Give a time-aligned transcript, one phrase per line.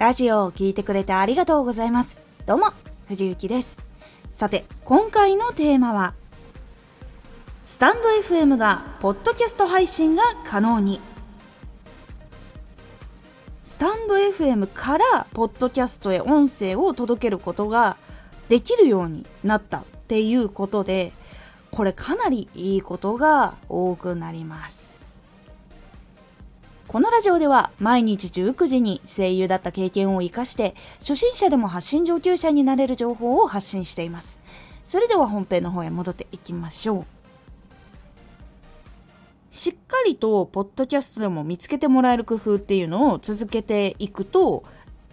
[0.00, 2.22] ラジオを聴いてくれてありがとうございます。
[2.46, 2.72] どうも、
[3.06, 3.76] 藤幸です。
[4.32, 6.14] さて、今回のテーマは、
[7.66, 11.02] スタンド FM がポッドキャスト配信が可能に。
[13.62, 17.98] スタンド FM からポッドキャストへ音声を届けることが
[18.48, 21.12] できるようになったっていうことで、
[21.70, 25.04] これかなりいいことが多くなります。
[26.90, 34.40] このラジオでは毎日19時に声優だった経験を活かして初心者でも発信上級者になれる情報を発信しています。
[34.84, 37.04] それでは本編の方へ戻っていきましょう。
[39.52, 44.64] しっかりとポッドキャストでも見つけてもらえる工夫っていうのを続けていくと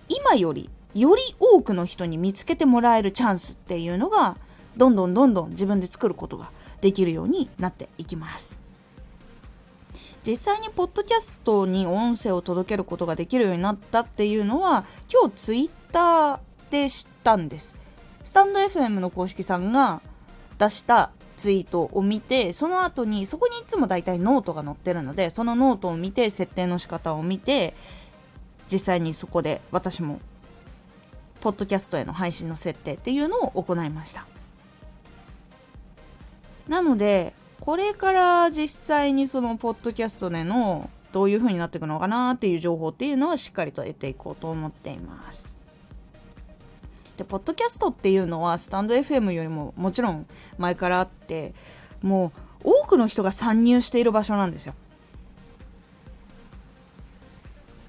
[0.09, 4.35] 今よりより多くの人に見つけてもらえるチャンスっていうのが
[4.77, 6.49] どんどんどんどん自分で作ることが
[6.81, 8.66] できるようになっていきます。
[10.25, 17.75] 実際にポッドキャストに音声を届けることができるようになったっていうのは今日ツイッターで知ったんです。
[18.23, 20.01] スタンド FM の公式さんが
[20.59, 27.73] 出したツイートを見てその後にそこにいつも大体ノートが載ってるのでそのノートを見て設定の仕方を見て
[28.71, 30.19] 実際にそこで私も
[31.39, 34.25] ポッドキャストへの配信の設定っていうのを行いました。
[36.67, 45.57] なのでこれから実際にそのポッドキャストでのどういう風になっていくのかなっていう情報っていうのはしっかりと得ていこうと思っています。
[47.17, 51.53] で、ポッドキャストっていうのはスタンド FM よりももちろん前からあって
[52.01, 52.31] も
[52.63, 54.73] う多くの人が参入している場所なんですよ。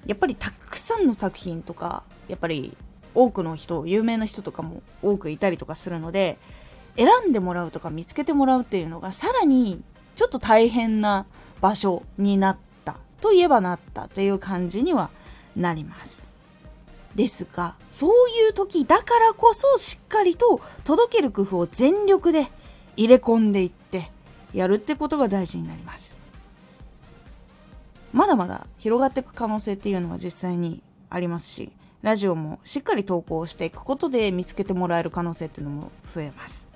[0.05, 2.75] やっぱりたくさんの作品とかやっぱり
[3.13, 6.39] 多くの人有名な人とかも多くいたりとかするので
[6.97, 9.81] 選んでもらうとか見つけてもらうっていうのがさらに
[10.15, 11.25] ちょっと大変な
[11.61, 15.09] 場所になったといえばなったという感じには
[15.55, 16.27] なります。
[17.15, 22.47] ですがそういう時だからこそしっかりと届ける工夫を全力で
[22.95, 24.11] 入れ込んでいって
[24.53, 26.17] やるってことが大事になります。
[28.13, 31.71] まだまだ広がっていく可能性っていうのは実際にありますし
[32.01, 36.68] ラジオもしっかり投稿していくことで見つけてもらえる可能性っていうのも増えます。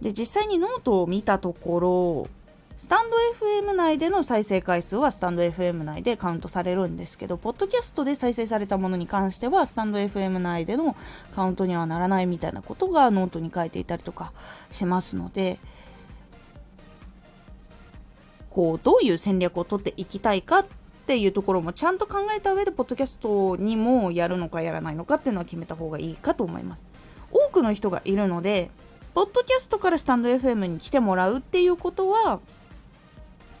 [0.00, 2.28] で実際にノートを見たところ
[2.76, 3.16] スタンド
[3.46, 10.96] FM 内での再生回数はスタンド FM 内でカウントされるんですけど、ポッドキャストで再生されたものに関しては、スタンド FM 内での
[11.34, 14.32] カウントにはならないみたいなことがノートに書いていたりとか
[14.72, 15.58] しますので、
[18.50, 20.66] こう、どういう戦略を取っていきたいかっ
[21.06, 26.84] ていうところもちゃんと考えた上で、ポッドキャストにもやるのかやらないのかっていうのは決めた方がいいかと思います。
[27.30, 28.70] 多くの人がいるので、
[29.14, 32.40] ポッドキャストからスタンド FM に来てもらうっていうことは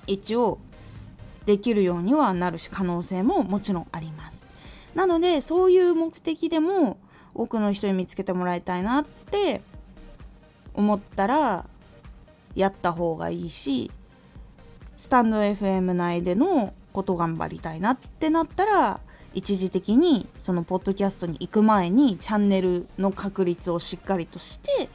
[0.08, 0.58] 一応
[1.46, 4.48] できるようにはなるし可能性ももちろんあります。
[4.94, 6.98] なのでそういう目的でも
[7.34, 9.60] 多くの人に見つけてもらいたいなって
[10.74, 11.66] 思ったら
[12.54, 13.90] やった方がいいし
[14.96, 19.00] スタンド FM 内でのこと頑張りたいなってなったら
[19.34, 24.88] 一時的にそのポッドキャストに行く前にチャンネルの確率をしっかりとして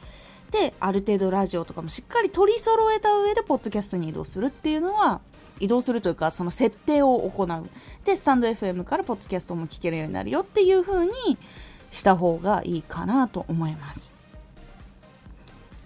[0.50, 5.20] である程度ラジオとかもしっかり取り揃えた上でポッドキャストに移動するっていうのは
[5.60, 7.70] 移動するというかその設定を行う。
[8.04, 11.12] でスタンド FM からポッドキャストも聞けるようになるよっていう風に
[11.90, 14.14] した方がいいかなと思います。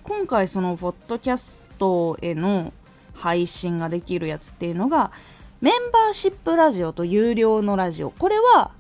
[0.05, 2.73] 今回そのポッドキャストへの
[3.15, 5.13] 配信ができるやつっていうのが
[5.61, 8.11] メンバーシップラジオと有料のラジオ。
[8.11, 8.71] これは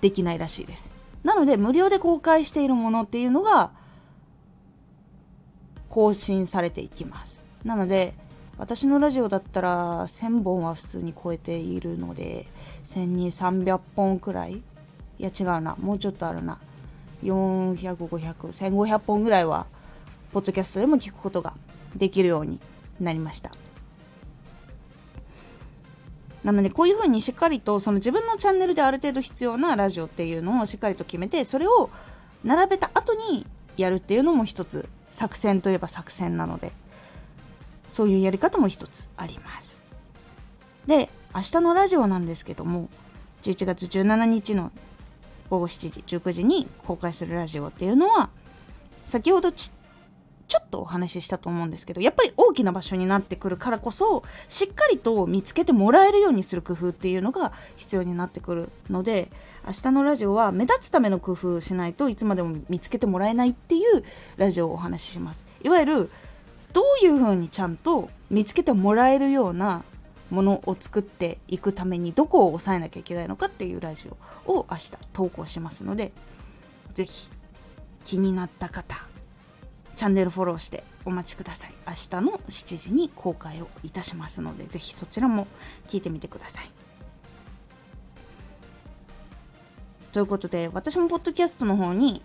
[0.00, 0.94] できないらしいです。
[1.22, 3.72] なので無料で公開しているものっていうのが
[5.90, 7.44] 更新されていきます。
[7.64, 8.14] なので
[8.56, 12.46] 私のラジオだったら1000本は普通に超えているので
[12.84, 14.54] 1200300本くらい？
[14.54, 14.62] い
[15.18, 15.76] や違うな。
[15.78, 16.58] もうちょっとあるな。
[17.22, 19.66] 4005001500本ぐらいは
[20.32, 21.52] ポッドキャストでも聞くことが
[21.94, 22.58] できるように
[22.98, 23.50] なりました。
[26.44, 31.90] なのでこういうふうにしっかりとその自分のチャンネルである程度必要なラジオっていうのをしっかりと決めてそれを
[32.44, 33.46] 並べた後に
[33.76, 36.72] やるっていうのも一つ作戦といえば作戦なので
[37.88, 39.82] そういうやり方も一つあります。
[40.86, 42.88] で明日のラジオなんですけども
[43.42, 44.72] 11月17日の
[45.48, 48.30] 午後7時19時に公開するラジオっていうのは
[49.04, 49.70] 先ほどち
[50.50, 59.30] ちょっとお話ししたと思うんですけどやっぱり大きな場所になってくるからこそしっかりと見つけてもらえるようにする工夫っていうのが必要になってくるので
[59.64, 64.02] 明日のラジオは目立つための工夫しないといつまでも見つけてもらえないっていう
[64.38, 65.46] ラジオをお話しします。
[65.62, 66.10] いわゆる
[66.72, 69.84] どういうふうにちゃんと見つけてもらえるような
[70.30, 74.08] ものを作っていくためにどこを抑えなきゃいけないのかっていうラジ
[74.46, 76.12] オを明日投稿しますので
[76.94, 77.28] 是非
[78.04, 79.09] 気になった方
[80.00, 85.46] チャンネルフォローしてお待ちください明日の7時に公開をいたしますので是非そちらも
[85.88, 86.70] 聞いてみてください
[90.12, 92.22] ということで私もポッドキャストの方に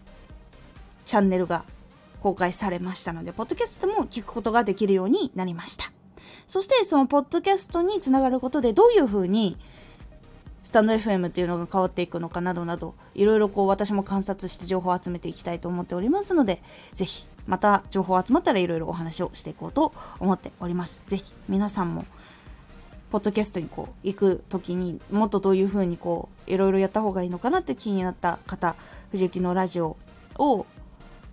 [1.04, 1.66] チャンネルが
[2.22, 5.92] 公開されましたので、ポッドキャストも聞くことができるようになりました。
[6.48, 9.58] そしてそのポッドキャストにつながることでどういうふうに
[10.66, 16.62] スタンド FM っていうのが変わっていくのかなどなどいろいろこう私も観察して情報を集めていきたいと思っておりますので
[16.94, 21.04] ぜひまた情報集まったらいろいろお話をしていこうと思っております。
[21.06, 22.06] ぜひ皆さんも
[23.12, 28.76] ポッドキャストにこう行く時にもっとどういうふうにこういろいろやった方がいいのかなって気になった方
[29.12, 29.98] 藤木のラジオ
[30.40, 30.66] を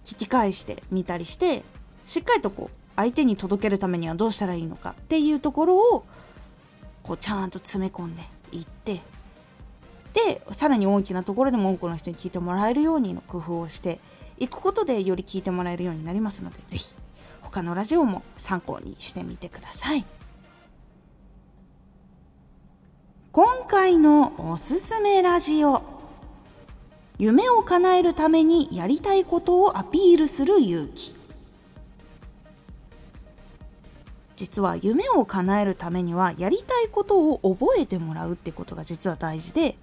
[0.04, 1.62] 聞き返してみたりして
[2.04, 6.04] しっかりとこう相手に届けるためにはどうしたらいいのかっていうところを
[7.02, 9.00] こうちゃんと詰め込んでいって
[10.14, 13.98] でさらに大きなところでも多くの人に聞いてもらえるようにの工夫をして
[14.38, 16.92] いくことでより聞いてもらえるようになりますので是非
[17.40, 20.04] 他のラジオも参考にしてみてください。
[23.32, 25.82] 今回のおすすめラジオ。
[27.18, 31.14] 夢を叶えるためにやりたいことをアピールする勇気。
[34.42, 39.76] 実は夢を叶えるためにはやりたいことを覚えてもらうってことが実は大事で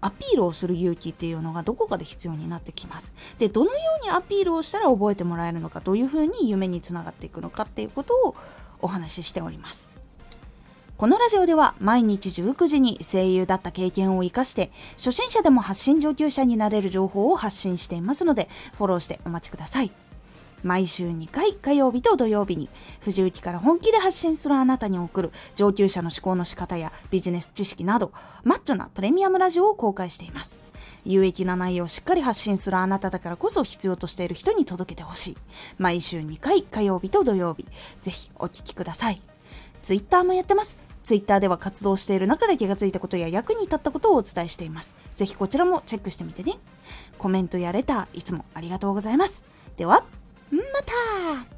[0.00, 8.34] アピールをする勇気っていうのがどこかで必要になってきますでどのようにアピールをしたら覚えてもらえるのかどういうふうに夢につながっていくのかっていうことを
[8.80, 9.90] お話ししております
[10.96, 18.48] このラジオでは毎日19時に声優だった経験を活かして初心者でも発信上級者になれる情報を発信していますので
[18.78, 20.05] フォローしてお待ちください。
[20.62, 22.68] 毎週2回火曜日と土曜日に
[23.00, 28.12] 藤雪から本気で発信するあなたに送る上級者の思考の仕方やビジネス知識など
[28.42, 30.60] マッチョなプレミアムラジオを公開しています。
[31.04, 35.36] 有益な内容をしっかり発信するあなただからこそ必要としている人に届けてほしい。
[35.78, 37.66] 毎週2回火曜日と土曜日、
[38.02, 39.22] ぜひお聴きください。
[39.82, 40.78] Twitter もやってます。
[41.04, 44.96] Twitter では活動している中で気がついたことや役に立ったことをお伝えしています。
[45.14, 46.54] ぜひこちらもチェックしてみてね。
[47.18, 49.44] コメントやレター、いつもありがとうございます。
[49.76, 50.04] では、
[50.76, 51.55] また。